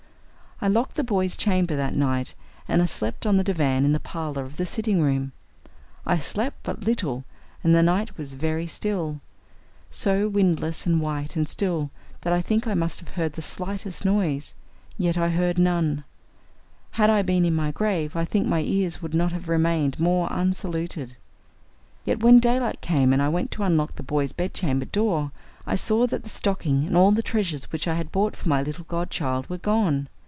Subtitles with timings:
[0.63, 2.35] I locked the boys' chamber that night,
[2.67, 5.31] and I slept on the divan in the parlor off the sitting room.
[6.05, 7.23] I slept but little,
[7.63, 9.21] and the night was very still
[9.89, 11.89] so windless and white and still
[12.21, 14.53] that I think I must have heard the slightest noise.
[14.99, 16.03] Yet I heard none.
[16.91, 20.27] Had I been in my grave I think my ears would not have remained more
[20.31, 21.15] unsaluted.
[22.05, 25.31] Yet when daylight came and I went to unlock the boys' bedchamber door,
[25.65, 28.61] I saw that the stocking and all the treasures which I had bought for my
[28.61, 30.07] little godchild were gone.